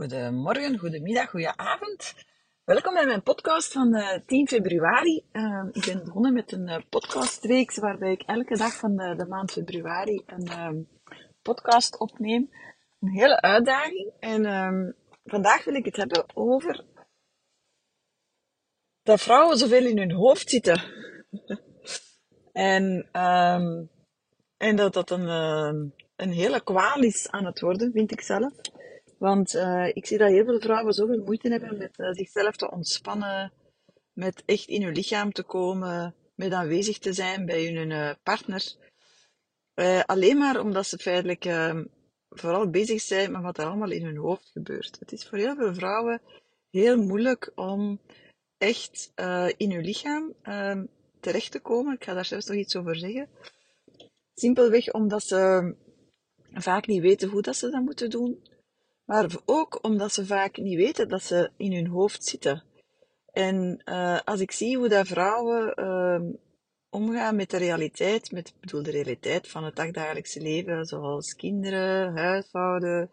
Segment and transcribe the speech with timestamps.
[0.00, 2.14] Goedemorgen, goedemiddag, goedenavond.
[2.64, 5.24] Welkom bij mijn podcast van uh, 10 februari.
[5.32, 9.52] Uh, ik ben begonnen met een uh, podcastreeks waarbij ik elke dag van de, maand
[9.52, 10.88] februari een
[11.42, 12.50] podcast opneem.
[13.00, 14.12] Een hele uitdaging.
[14.20, 14.90] En ehm,
[15.24, 16.84] vandaag wil ik het hebben over
[19.02, 20.82] dat vrouwen zoveel in hun hoofd zitten.
[22.52, 23.08] en,
[24.56, 25.28] en dat dat een,
[26.16, 28.52] een hele kwaal is aan het worden, vind ik zelf.
[29.20, 32.70] Want uh, ik zie dat heel veel vrouwen zoveel moeite hebben met uh, zichzelf te
[32.70, 33.52] ontspannen,
[34.12, 38.74] met echt in hun lichaam te komen, met aanwezig te zijn bij hun uh, partner.
[40.06, 41.84] alleen maar omdat ze feitelijk ehm,
[42.28, 44.96] vooral bezig zijn met wat er allemaal in hun hoofd gebeurt.
[44.98, 46.22] Het is voor heel veel vrouwen
[46.70, 48.00] heel moeilijk om
[48.58, 49.12] echt
[49.56, 50.86] in hun lichaam ehm,
[51.20, 51.94] terecht te komen.
[51.94, 53.28] Ik ga daar zelfs nog iets over zeggen.
[54.34, 55.74] Simpelweg omdat ze
[56.52, 58.48] vaak niet weten hoe dat ze dat moeten doen
[59.10, 62.62] maar ook omdat ze vaak niet weten dat ze in hun hoofd zitten.
[63.32, 66.32] En uh, als ik zie hoe dat vrouwen uh,
[66.90, 73.10] omgaan met de realiteit, met bedoel de realiteit van het dagdagelijkse leven, zoals kinderen, huishouden,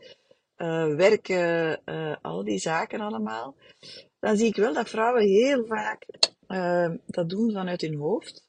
[0.58, 1.84] uh, werken,
[2.22, 3.56] al die zaken allemaal,
[4.20, 6.06] dan zie ik wel dat vrouwen heel vaak
[7.06, 8.48] dat doen vanuit hun hoofd.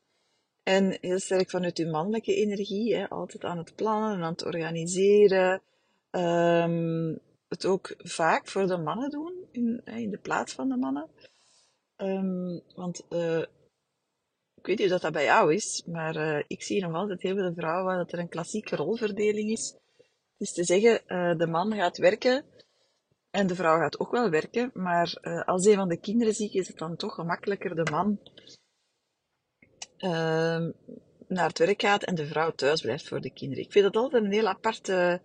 [0.62, 4.44] En heel sterk vanuit hun mannelijke energie, hè, altijd aan het plannen en aan het
[4.44, 5.62] organiseren.
[6.10, 11.10] Um, het ook vaak voor de mannen doen, in, in de plaats van de mannen.
[11.96, 13.38] Um, want uh,
[14.54, 17.34] ik weet niet of dat bij jou is, maar uh, ik zie nog altijd heel
[17.34, 19.76] veel vrouwen dat er een klassieke rolverdeling is.
[20.36, 22.44] Dus te zeggen, uh, de man gaat werken
[23.30, 25.14] en de vrouw gaat ook wel werken, maar
[25.46, 28.20] als een van de kinderen ziek is, het dan toch gemakkelijker de man
[29.96, 30.70] ehm,
[31.28, 33.64] naar het werk gaat en de vrouw thuis blijft voor de kinderen.
[33.64, 35.22] Ik vind dat altijd een heel aparte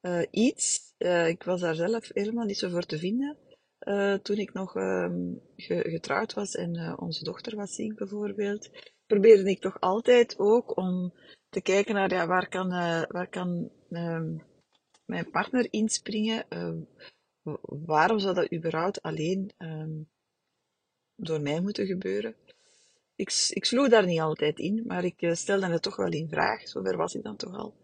[0.00, 0.87] uh, iets.
[0.98, 3.36] Uh, ik was daar zelf helemaal niet zo voor te vinden.
[3.80, 8.70] Uh, toen ik nog um, getrouwd was en onze dochter was ziek bijvoorbeeld,
[9.06, 11.12] probeerde ik toch altijd ook om
[11.48, 12.68] te kijken naar ja, waar kan,
[13.08, 14.42] waar kan um,
[15.04, 16.46] mijn partner inspringen.
[17.62, 19.52] waarom zou dat überhaupt alleen
[21.16, 22.36] door mij moeten gebeuren?
[23.14, 26.68] Ik, ik sloeg daar niet altijd in, maar ik stelde het toch wel in vraag.
[26.68, 27.74] Zover was ik dan toch al.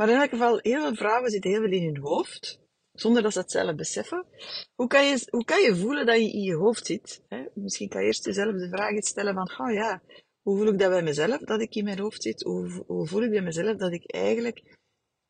[0.00, 2.60] Maar in elk geval, heel veel vrouwen zitten heel veel in hun hoofd,
[2.92, 4.26] zonder dat ze het zelf beseffen.
[4.74, 7.22] Hoe kan je, hoe kan je voelen dat je in je hoofd zit?
[7.28, 7.44] Hè?
[7.54, 10.02] Misschien kan je eerst jezelf de vraag stellen van, oh ja,
[10.42, 12.42] hoe voel ik dat bij mezelf, dat ik in mijn hoofd zit?
[12.42, 14.76] Hoe, hoe voel ik bij mezelf dat ik eigenlijk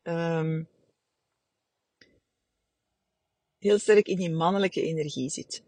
[0.03, 0.69] um,
[3.57, 5.63] heel sterk in die mannelijke energie zit?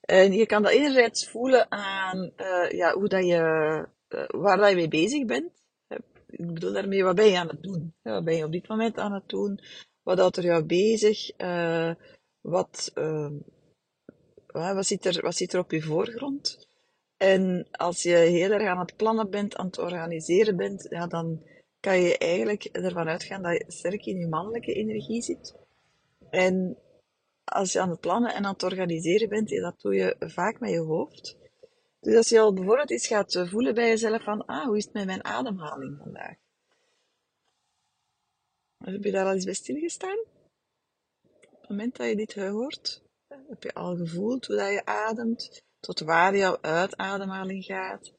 [0.00, 4.68] En je kan dat enerzijds voelen aan uh, ja, hoe dat je, uh, waar dat
[4.68, 5.61] je mee bezig bent
[6.32, 7.94] ik bedoel daarmee, wat ben je aan het doen?
[8.02, 9.60] wat ben je op dit moment aan het doen?
[10.02, 11.40] Wat houdt er jou bezig?
[11.40, 11.94] Uh,
[12.40, 13.30] wat, uh,
[14.46, 16.68] wat, zit er, wat zit er op je voorgrond?
[17.16, 21.42] En als je heel erg aan het plannen bent, aan het organiseren bent, ja, dan
[21.80, 25.54] kan je eigenlijk ervan uitgaan dat je sterk in je mannelijke energie zit.
[26.30, 26.78] En
[27.44, 30.70] als je aan het plannen en aan het organiseren bent, dat doe je vaak met
[30.70, 31.36] je hoofd.
[32.02, 34.84] Dus als je al bijvoorbeeld eens gaat eh, voelen bij jezelf van, ah, hoe is
[34.84, 36.34] het met mijn ademhaling vandaag?
[38.78, 40.18] Heb je daar al eens bij stilgestaan?
[41.22, 43.02] Op het moment dat je dit hoort,
[43.48, 48.12] heb je al gevoeld hoe dat je ademt, tot waar jouw uitademhaling gaat.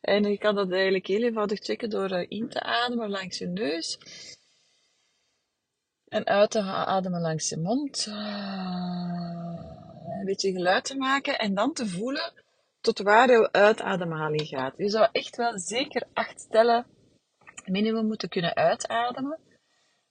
[0.00, 3.46] En je kan dat eigenlijk heel eenvoudig checken door eh, in te ademen langs je
[3.46, 3.98] neus
[6.08, 8.06] en uit te ademen langs je mond.
[10.18, 12.44] Een beetje geluid te maken en dan te voelen
[12.86, 14.74] tot waar jouw uitademhaling gaat.
[14.76, 16.86] Je zou echt wel zeker acht tellen
[17.64, 19.38] minimum moeten kunnen uitademen.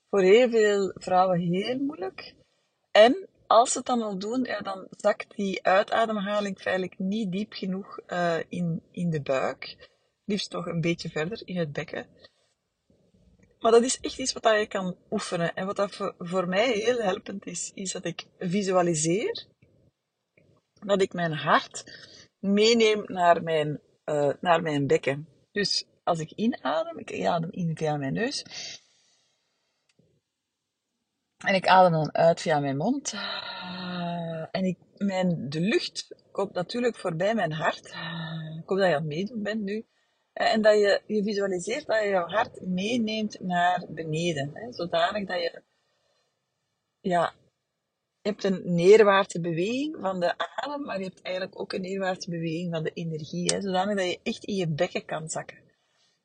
[0.09, 2.33] Voor heel veel vrouwen heel moeilijk.
[2.91, 7.53] En als ze het dan al doen, ja, dan zakt die uitademhaling feitelijk niet diep
[7.53, 9.89] genoeg uh, in, in de buik.
[10.25, 12.07] Liefst nog een beetje verder in het bekken.
[13.59, 15.55] Maar dat is echt iets wat je kan oefenen.
[15.55, 19.45] En wat voor mij heel helpend is, is dat ik visualiseer.
[20.73, 21.83] Dat ik mijn hart
[22.45, 25.27] meeneem naar mijn, uh, naar mijn bekken.
[25.51, 28.43] Dus als ik inadem, ik adem in via mijn neus.
[31.37, 33.13] En ik adem dan uit via mijn mond.
[34.51, 37.85] En ik, mijn, de lucht komt natuurlijk voorbij mijn hart.
[37.85, 39.85] Ik hoop dat je aan het meedoen bent nu.
[40.33, 44.51] En dat je, je visualiseert dat je jouw hart meeneemt naar beneden.
[44.53, 45.63] Hè, zodanig dat je
[46.99, 47.33] ja,
[48.25, 52.29] je hebt een neerwaartse beweging van de adem, maar je hebt eigenlijk ook een neerwaartse
[52.29, 55.57] beweging van de energie, hè, zodanig dat je echt in je bekken kan zakken.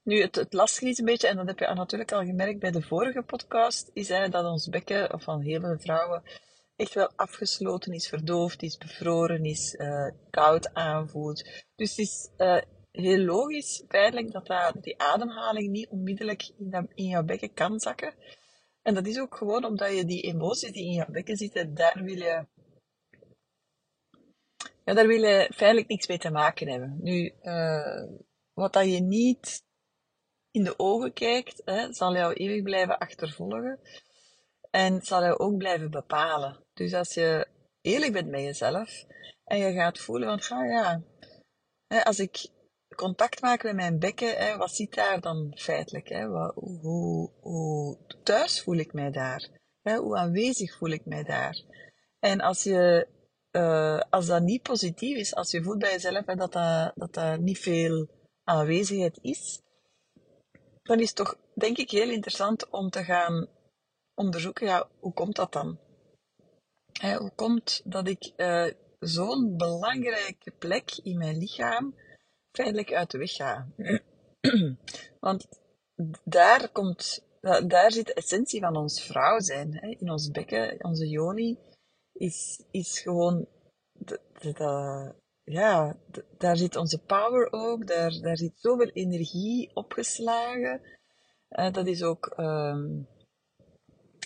[0.03, 2.71] Nu, het, het lastige is een beetje, en dat heb je natuurlijk al gemerkt bij
[2.71, 6.23] de vorige podcast, is dat ons bekken, van heel veel vrouwen,
[6.77, 11.65] echt wel afgesloten is, verdoofd is, bevroren is, uh, koud aanvoelt.
[11.77, 12.61] Dus het is uh,
[12.91, 18.15] heel logisch, feitelijk, dat, dat die ademhaling niet onmiddellijk in, in jouw bekken kan zakken.
[18.83, 22.01] En dat is ook gewoon omdat je die emoties die in jouw bekken zitten, daar
[22.03, 22.47] wil je,
[24.85, 26.99] ja, daar wil je feitelijk niks mee te maken hebben.
[27.01, 28.05] Nu, uh,
[28.53, 29.65] wat dat je niet
[30.51, 33.81] in de ogen kijkt, hè, zal jou eeuwig blijven achtervolgen.
[34.71, 36.65] En zal jou ook blijven bepalen.
[36.75, 37.47] Dus als je
[37.81, 39.05] eerlijk bent met jezelf
[39.45, 41.03] en je gaat voelen van, ga ja,
[41.87, 42.49] hè, als ik
[43.01, 46.09] contact maak met mijn bekken, hè, wat zit daar dan feitelijk?
[46.09, 46.27] Hè?
[46.55, 49.49] Hoe, hoe, thuis voel ik mij daar?
[49.83, 49.97] Hè?
[49.97, 51.63] Hoe aanwezig voel ik mij daar?
[52.19, 53.09] En als, je,
[53.53, 57.41] uh, als dat niet positief is, als je voelt bij jezelf hè, dat, dat, dat
[57.41, 58.09] niet veel
[58.45, 59.63] aanwezigheid is,
[60.83, 63.49] dan is het toch, denk ik, heel interessant om te gaan
[64.15, 65.79] onderzoeken, ja, hoe komt dat dan?
[67.01, 68.67] Hè, hoe komt dat ik uh,
[68.99, 71.95] zo'n belangrijke plek in mijn lichaam
[72.53, 73.69] feitelijk uit de weg ga?
[75.21, 75.49] Want
[76.25, 77.27] daar komt,
[77.67, 79.75] daar zit de essentie van ons vrouw zijn.
[79.75, 79.89] Hè?
[79.89, 81.59] In ons bekken, onze yoni,
[82.13, 83.49] is, is gewoon,
[83.93, 85.15] de,
[85.45, 85.97] ja,
[86.39, 90.81] daar zit onze power ook, daar, daar zit zoveel energie opgeslagen.
[91.51, 93.09] Uh, dat is ook um,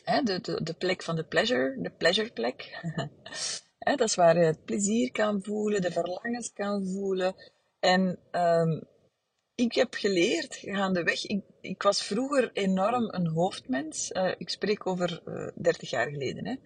[0.04, 2.84] hè, de, de, plek van de pleasure, de pleasure plek.
[3.78, 7.34] dat is waar je het plezier kan voelen, de verlangens kan voelen.
[7.84, 8.82] En um,
[9.54, 14.10] ik heb geleerd gaandeweg, ik, ik was vroeger enorm een hoofdmens.
[14.10, 16.46] Uh, ik spreek over uh, 30 jaar geleden.
[16.46, 16.56] Hè.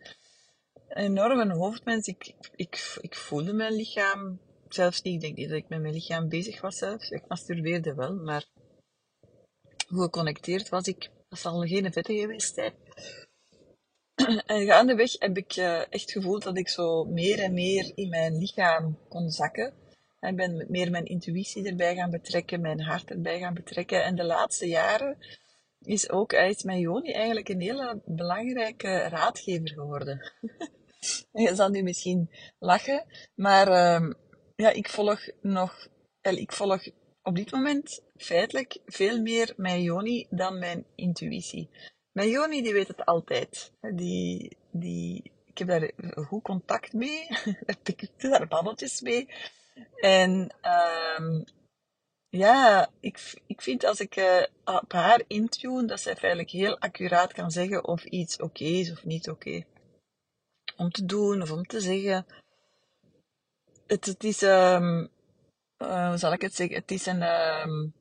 [0.88, 2.06] Enorm een hoofdmens.
[2.06, 5.14] Ik, ik, ik voelde mijn lichaam zelfs niet.
[5.14, 7.10] Ik denk niet dat ik met mijn lichaam bezig was zelfs.
[7.10, 8.44] Ik masturbeerde wel, maar
[9.88, 12.74] hoe geconnecteerd was ik, dat zal geen vette geweest zijn.
[14.46, 18.38] En gaandeweg heb ik uh, echt gevoeld dat ik zo meer en meer in mijn
[18.38, 19.86] lichaam kon zakken.
[20.20, 24.04] Ik ben meer mijn intuïtie erbij gaan betrekken, mijn hart erbij gaan betrekken.
[24.04, 25.18] En de laatste jaren
[25.80, 30.32] is ook is mijn Joni eigenlijk een hele belangrijke raadgever geworden.
[31.32, 33.04] je zal nu misschien lachen,
[33.34, 34.12] maar uh,
[34.56, 35.88] ja, ik volg nog,
[36.20, 36.88] ik volg
[37.22, 41.70] op dit moment feitelijk veel meer mijn Joni dan mijn intuïtie.
[42.12, 43.72] Mijn Joni die weet het altijd.
[43.94, 45.90] Die, die, ik heb daar
[46.26, 47.26] goed contact mee.
[47.84, 49.28] ik daar babbeltjes mee.
[49.96, 50.54] En
[51.18, 51.44] um,
[52.28, 57.32] ja, ik, ik vind als ik uh, op haar intune, dat zij feitelijk heel accuraat
[57.32, 59.64] kan zeggen of iets oké is of niet oké.
[60.76, 62.26] Om te doen of om te zeggen
[63.88, 65.10] het, het is, um,
[65.76, 66.76] hoe zal ik het zeggen?
[66.76, 67.94] Het is een, um,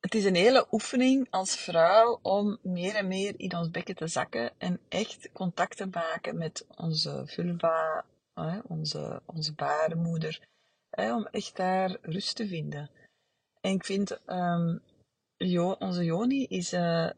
[0.00, 4.06] het is een hele oefening als vrouw om meer en meer in ons bekken te
[4.06, 8.04] zakken en echt contact te maken met onze vulva,
[8.66, 10.48] onze, onze baarmoeder,
[10.90, 12.90] om echt daar rust te vinden.
[13.60, 14.20] En ik vind,
[15.36, 17.10] jo, onze Joni is, uh,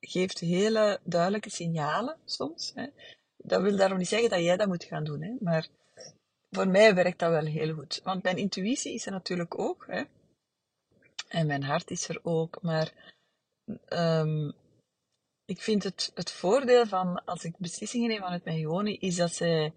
[0.00, 2.72] geeft hele duidelijke signalen soms.
[2.74, 2.86] Hè
[3.42, 5.34] dat wil daarom niet zeggen dat jij dat moet gaan doen, hè?
[5.40, 5.66] maar
[6.50, 8.00] voor mij werkt dat wel heel goed.
[8.04, 10.02] Want mijn intuïtie is er natuurlijk ook, hè?
[11.28, 13.14] en mijn hart is er ook, maar
[13.88, 14.52] um,
[15.44, 19.34] ik vind het, het voordeel van als ik beslissingen neem vanuit mijn Joni, is dat
[19.34, 19.72] ze,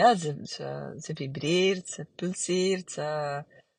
[0.00, 0.40] ja, ze,
[0.98, 2.94] ze, vibreert, ze pulseert,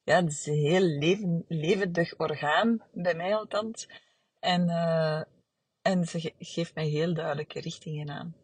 [0.03, 3.87] ja, het is een heel leven, levendig orgaan, bij mij althans.
[4.39, 5.21] En, uh,
[5.81, 8.35] en ze geeft mij heel duidelijke richtingen aan.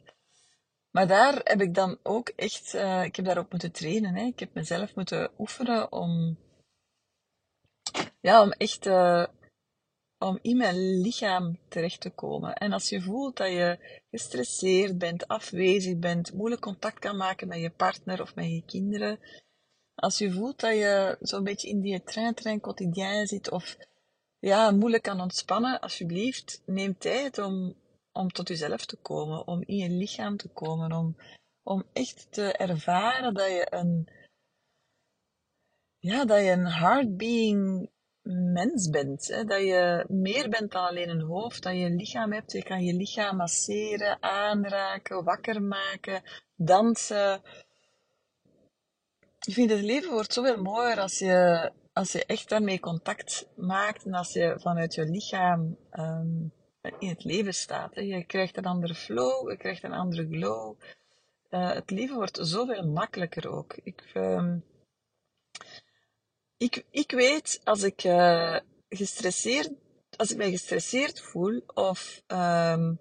[0.92, 4.16] Maar daar heb ik dan ook echt, uh, ik heb daar ook moeten trainen.
[4.16, 4.24] Hè.
[4.24, 6.38] Ik heb mezelf moeten oefenen om,
[8.22, 9.26] ja, om echt, uh,
[10.20, 12.56] om in mijn lichaam terecht te komen.
[12.56, 17.60] En als je voelt dat je gestresseerd bent, afwezig bent, moeilijk contact kan maken met
[17.60, 19.20] je partner of met je kinderen.
[19.96, 23.78] Als je voelt dat je zo'n beetje in die trein-trein quotidien zit of
[24.40, 27.76] ja, moeilijk kan ontspannen, alsjeblieft, neem tijd om
[28.18, 31.18] om tot jezelf te komen, om in je lichaam te komen, om,
[31.64, 34.10] om echt te ervaren dat je een,
[35.98, 37.90] ja, dat je een hard-being
[38.28, 39.28] mens bent.
[39.28, 39.44] Hè?
[39.44, 42.52] Dat je meer bent dan alleen een hoofd, dat je een lichaam hebt.
[42.52, 46.22] Je kan je lichaam masseren, aanraken, wakker maken,
[46.56, 47.42] dansen.
[49.46, 54.06] Ik vind het leven wordt zoveel mooier als je, als je echt daarmee contact maakt
[54.06, 56.52] en als je vanuit je lichaam um,
[57.00, 57.96] in het leven staat.
[57.96, 58.02] Hè.
[58.02, 60.76] Je krijgt een andere flow, je krijgt een andere glow.
[61.50, 63.76] Uh, het leven wordt zoveel makkelijker ook.
[63.84, 64.54] Ik, uh,
[66.58, 68.60] ik, ik weet als ik uh,
[68.90, 69.72] gestresseerd,
[70.18, 73.00] als ik mij gestresseerd voel of, um,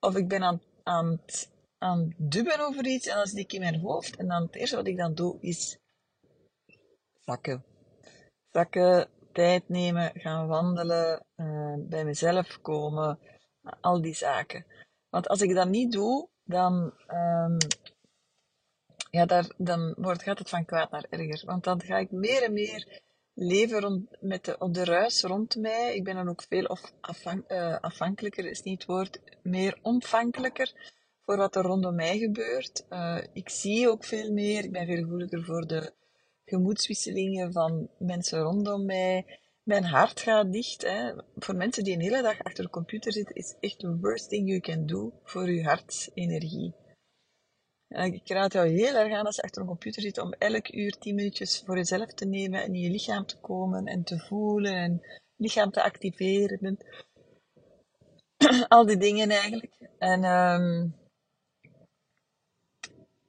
[0.00, 3.60] of ik ben aan aan het, aan dubben over iets en dan zit ik in
[3.60, 5.78] mijn hoofd en dan het eerste wat ik dan doe is
[7.24, 7.64] zakken.
[8.50, 13.18] Zakken, tijd nemen, gaan wandelen, uh, bij mezelf komen,
[13.80, 14.66] al die zaken.
[15.08, 17.56] Want als ik dat niet doe, dan, um,
[19.12, 21.42] ja, daar, dan wordt, gaat het van kwaad naar erger.
[21.46, 23.02] Want dan ga ik meer en meer
[23.34, 25.94] leven rond, met de, op de ruis rond mij.
[25.94, 26.92] Ik ben dan ook veel of
[27.48, 30.72] uh, afhankelijker, is niet het woord, meer ontvankelijker
[31.24, 32.86] voor wat er rondom mij gebeurt.
[32.90, 35.92] Uh, ik zie ook veel meer, ik ben veel gevoeliger voor de
[36.44, 39.38] gemoedswisselingen van mensen rondom mij.
[39.62, 40.82] Mijn hart gaat dicht.
[40.82, 41.12] Hè.
[41.34, 44.48] Voor mensen die een hele dag achter de computer zitten, is echt the worst thing
[44.48, 45.62] you can do voor je
[47.92, 50.98] Ik raad jou heel erg aan als je achter een computer zit om elk uur
[50.98, 54.74] tien minuutjes voor jezelf te nemen en in je lichaam te komen en te voelen
[54.74, 56.78] en je lichaam te activeren.
[58.68, 59.90] Al die dingen eigenlijk.
[59.98, 60.96] En, um,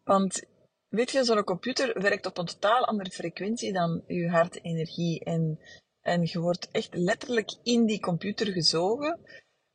[0.03, 0.43] want
[0.89, 5.23] weet je, zo'n computer werkt op een totaal andere frequentie dan je hartenergie.
[5.23, 5.59] En,
[6.01, 9.19] en je wordt echt letterlijk in die computer gezogen.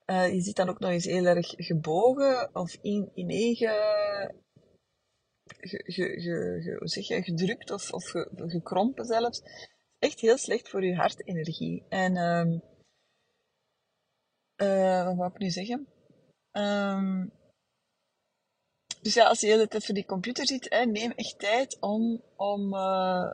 [0.07, 3.55] Uh, je zit dan ook nog eens heel erg gebogen of in, ineen
[6.81, 9.43] zeg je, gedrukt of, of ge, gekrompen zelfs.
[9.99, 11.85] Echt heel slecht voor je hartenergie.
[11.89, 12.63] En um,
[15.05, 15.89] wat wou ik nu zeggen?
[16.53, 17.33] Um,
[19.03, 21.77] dus ja, als je de hele tijd voor die computer zit, hè, neem echt tijd
[21.81, 23.31] om, om, uh,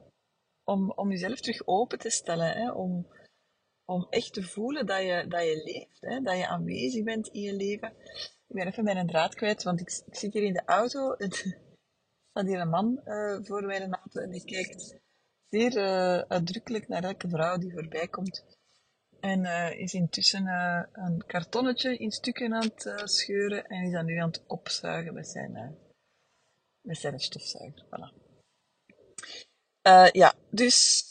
[0.64, 2.52] om, om jezelf terug open te stellen.
[2.52, 3.06] Hè, om,
[3.84, 7.40] om echt te voelen dat je, dat je leeft, hè, dat je aanwezig bent in
[7.40, 7.92] je leven.
[8.48, 11.14] Ik ben even mijn draad kwijt, want ik, ik zit hier in de auto.
[11.16, 11.63] staat
[12.42, 15.00] hier een man uh, voor mijn auto en die kijkt
[15.48, 18.44] zeer uh, uitdrukkelijk naar elke vrouw die voorbij komt.
[19.20, 20.46] En uh, is intussen
[20.92, 25.28] een kartonnetje in stukken aan het scheuren en is dan nu aan het opzuigen met
[25.28, 25.78] zijn,
[26.80, 27.84] met zijn stofzuiger.
[27.84, 28.22] Voilà.
[30.12, 31.04] ja, dus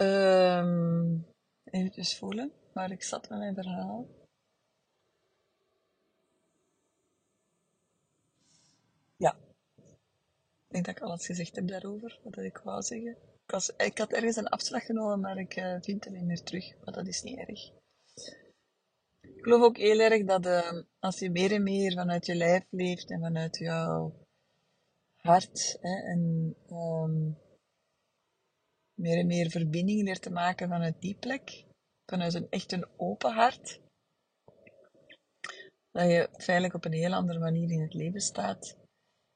[0.00, 1.26] um,
[1.64, 4.06] even voelen waar ik zat met mijn verhaal.
[9.16, 9.36] Ja.
[10.70, 13.10] Ik denk dat ik alles gezegd heb daarover, wat ik wou zeggen.
[13.44, 16.42] Ik, was, ik had ergens een afslag genomen, maar ik uh, vind het niet meer
[16.42, 16.74] terug.
[16.84, 17.70] Maar dat is niet erg.
[19.20, 22.66] Ik geloof ook heel erg dat uh, als je meer en meer vanuit je lijf
[22.70, 24.14] leeft en vanuit jouw
[25.16, 27.38] hart hè, en um,
[28.94, 31.64] meer en meer verbinding leert te maken vanuit die plek,
[32.06, 33.80] vanuit een echt een open hart,
[35.90, 38.79] dat je feitelijk op een heel andere manier in het leven staat.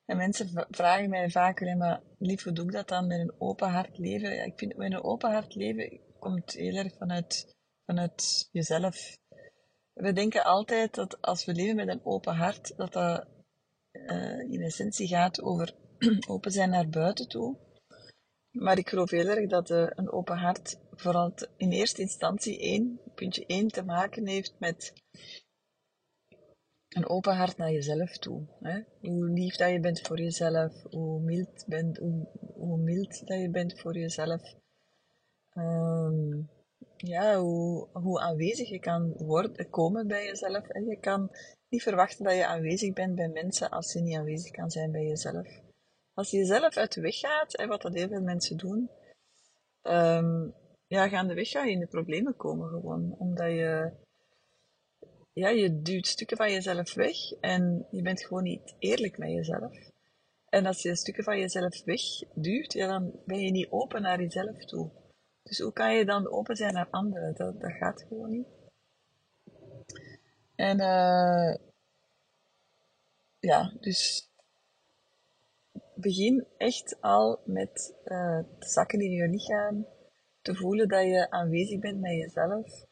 [0.07, 3.71] En mensen vragen mij vaak, maar lief, hoe doe ik dat dan met een open
[3.71, 4.35] hart leven?
[4.35, 7.57] Ja, ik vind met een open hart leven komt heel erg vanuit,
[7.87, 9.17] vanuit jezelf.
[9.93, 13.27] We denken altijd dat als we leven met een open hart, dat dat
[13.93, 15.75] uh, in essentie gaat over
[16.29, 17.59] open zijn naar buiten toe.
[18.51, 23.01] Maar ik geloof heel erg dat uh, een open hart vooral in eerste instantie één,
[23.15, 24.93] puntje één, te maken heeft met
[26.95, 28.47] een open hart naar jezelf toe.
[28.61, 28.81] Hè?
[29.01, 31.99] Hoe lief dat je bent voor jezelf, hoe mild, bent,
[32.57, 34.43] hoe, mild dat je bent voor jezelf.
[35.55, 36.49] Um,
[36.97, 40.69] ja, hoe, hoe aanwezig je kan worden, komen bij jezelf.
[40.69, 41.31] En je kan
[41.69, 45.05] niet verwachten dat je aanwezig bent bij mensen als je niet aanwezig kan zijn bij
[45.05, 45.61] jezelf.
[46.15, 48.91] Als je jezelf uit de weg gaat, hè, wat dat heel veel mensen doen,
[49.83, 50.55] um,
[50.87, 53.15] ja, gaandeweg ga je in de problemen komen gewoon.
[53.19, 53.93] Omdat je
[55.35, 59.91] ja, je duwt stukken van jezelf weg en je bent gewoon niet eerlijk met jezelf.
[60.49, 64.65] En als je stukken van jezelf wegduwt, ja, dan ben je niet open naar jezelf
[64.65, 64.91] toe.
[65.43, 67.35] Dus hoe kan je dan open zijn naar anderen?
[67.35, 68.47] Dat, dat gaat gewoon niet.
[70.55, 71.55] En uh,
[73.39, 74.31] ja, dus
[75.95, 79.87] begin echt al met uh, te zakken in je lichaam,
[80.43, 82.87] te voelen dat je aanwezig bent met jezelf.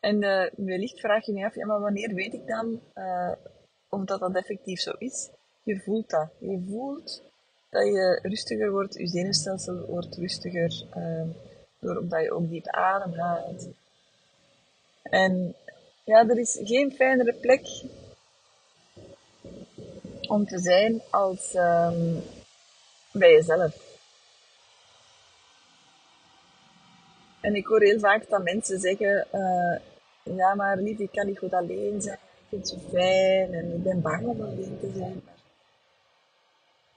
[0.00, 3.32] En uh, wellicht vraag je je af, ja, maar wanneer weet ik dan uh,
[3.88, 5.28] of dat, dat effectief zo is?
[5.62, 6.28] Je voelt dat.
[6.38, 7.22] Je voelt
[7.70, 11.22] dat je rustiger wordt, je zenuwstelsel wordt rustiger, uh,
[11.78, 13.68] doordat je ook diep ademhaalt.
[15.02, 15.54] En
[16.04, 17.84] ja, er is geen fijnere plek
[20.28, 22.22] om te zijn als um,
[23.12, 23.88] bij jezelf.
[27.40, 29.26] En ik hoor heel vaak dat mensen zeggen,
[30.24, 32.18] ja, maar lief, ik kan niet goed alleen zijn.
[32.18, 35.22] Ik vind het zo fijn en ik ben bang om alleen te zijn.
[35.24, 35.38] Maar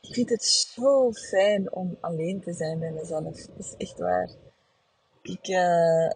[0.02, 3.24] ik vind het zo fijn om alleen te zijn bij mezelf.
[3.24, 4.30] Dat is echt waar.
[5.22, 6.12] Ik, uh,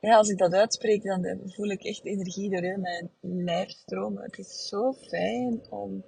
[0.00, 4.22] ja, als ik dat uitspreek, dan voel ik echt energie door heel mijn lijf stromen.
[4.22, 6.04] Het is zo fijn om,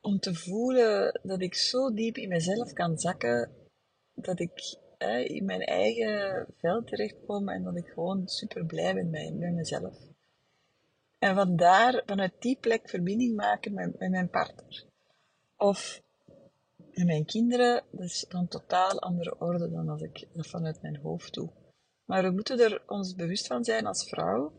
[0.00, 3.50] om te voelen dat ik zo diep in mezelf kan zakken,
[4.14, 4.76] dat ik
[5.24, 9.96] in mijn eigen veld terechtkom en dat ik gewoon super blij ben met, mezelf.
[11.18, 14.84] En vandaar, vanuit die plek verbinding maken met, met mijn partner.
[15.56, 16.02] Of
[16.76, 20.96] met mijn kinderen, dat is dan totaal andere orde dan als ik dat vanuit mijn
[20.96, 21.50] hoofd doe.
[22.04, 24.52] Maar we moeten er ons bewust van zijn als vrouw,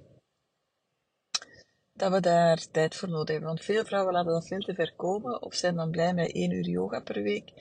[1.94, 3.48] dat we daar tijd voor nodig hebben.
[3.48, 6.52] Want veel vrouwen laten dat veel te ver komen, of zijn dan blij met één
[6.52, 7.52] uur yoga per week.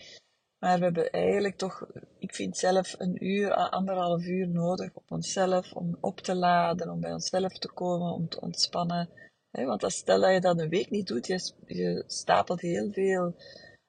[0.58, 1.86] Maar we hebben eigenlijk toch,
[2.18, 7.00] ik vind zelf een uur, anderhalf uur nodig op onszelf, om op te laden, om
[7.00, 9.10] bij onszelf te komen, om te ontspannen.
[9.50, 11.26] Want als stel dat je dat een week niet doet,
[11.66, 13.34] je, stapelt heel veel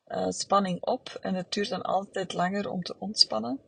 [0.07, 3.59] uh, spanning op en het duurt dan altijd langer om te ontspannen.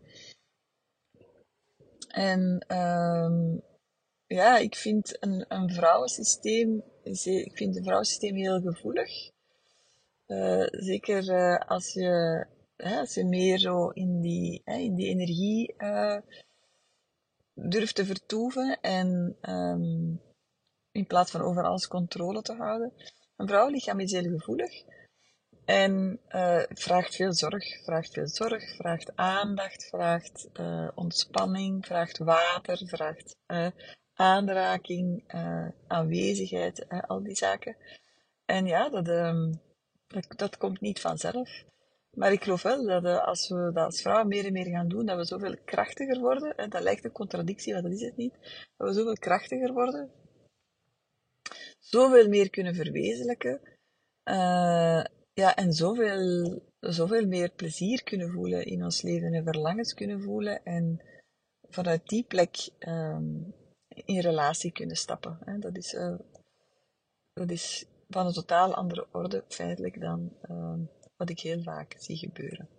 [2.08, 3.62] En um,
[4.28, 9.30] ja, ik vind een, een vrouwensysteem, ik vind een vrouwensysteem heel gevoelig.
[10.28, 12.46] Uh, zeker uh, als je
[13.14, 16.18] je meer zo in die, in die energie uh,
[17.54, 20.22] durft te vertoeven en um,
[20.92, 22.94] in plaats van over alles controle te houden.
[23.36, 24.84] Een vrouwenlichaam is heel gevoelig
[25.66, 32.78] en uh, vraagt veel zorg, vraagt veel zorg, vraagt aandacht, vraagt uh, ontspanning, vraagt water,
[32.88, 33.36] vraagt
[34.14, 35.24] aanraking,
[35.88, 37.78] aanwezigheid, al die zaken.
[38.46, 39.06] En ja, dat,
[40.08, 41.64] dat, dat komt niet vanzelf.
[42.18, 44.88] Maar ik geloof wel dat uh, als we dat als vrouwen meer en meer gaan
[44.88, 46.56] doen, dat we zoveel krachtiger worden.
[46.56, 48.34] En dat lijkt een contradictie, maar dat is het niet.
[48.78, 50.12] Dat we zoveel krachtiger worden.
[51.80, 53.62] Zoveel meer kunnen verwezenlijken.
[54.24, 55.04] Uh,
[55.34, 60.64] ja, en zoveel, zoveel meer plezier kunnen voelen in ons leven en verlangens kunnen voelen.
[60.64, 61.02] En
[61.70, 63.54] vanuit die plek um,
[63.88, 65.60] in relatie kunnen stappen.
[65.60, 66.20] Dat, is, uh,
[67.34, 70.38] dat is van een totaal andere orde feitelijk dan...
[70.50, 70.80] Uh,
[71.22, 72.70] wat ik heel vaak zie gebeuren.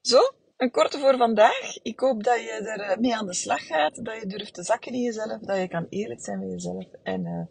[0.00, 0.18] Zo,
[0.56, 1.76] een korte voor vandaag.
[1.82, 4.62] Ik hoop dat je er eh, mee aan de slag gaat, dat je durft te
[4.62, 6.84] zakken in jezelf, dat je kan eerlijk zijn met jezelf.
[7.02, 7.46] En uh,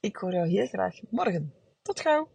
[0.00, 1.54] ik hoor jou heel graag morgen.
[1.82, 2.28] Tot gauw!